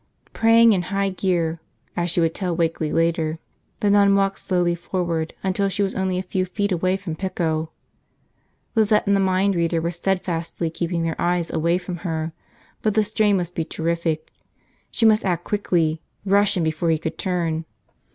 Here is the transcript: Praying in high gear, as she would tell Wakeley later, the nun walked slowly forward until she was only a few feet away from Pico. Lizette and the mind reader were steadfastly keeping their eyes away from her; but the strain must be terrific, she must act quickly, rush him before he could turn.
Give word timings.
Praying 0.33 0.73
in 0.73 0.81
high 0.81 1.09
gear, 1.09 1.61
as 1.95 2.09
she 2.09 2.19
would 2.19 2.33
tell 2.33 2.55
Wakeley 2.57 2.91
later, 2.91 3.37
the 3.81 3.89
nun 3.91 4.15
walked 4.15 4.39
slowly 4.39 4.73
forward 4.73 5.35
until 5.43 5.69
she 5.69 5.83
was 5.83 5.93
only 5.93 6.17
a 6.17 6.23
few 6.23 6.43
feet 6.43 6.71
away 6.71 6.97
from 6.97 7.13
Pico. 7.15 7.69
Lizette 8.75 9.05
and 9.05 9.15
the 9.15 9.19
mind 9.19 9.53
reader 9.53 9.79
were 9.79 9.91
steadfastly 9.91 10.71
keeping 10.71 11.03
their 11.03 11.21
eyes 11.21 11.51
away 11.51 11.77
from 11.77 11.97
her; 11.97 12.33
but 12.81 12.95
the 12.95 13.03
strain 13.03 13.37
must 13.37 13.53
be 13.53 13.63
terrific, 13.63 14.31
she 14.89 15.05
must 15.05 15.23
act 15.23 15.43
quickly, 15.43 16.01
rush 16.25 16.57
him 16.57 16.63
before 16.63 16.89
he 16.89 16.97
could 16.97 17.19
turn. 17.19 17.65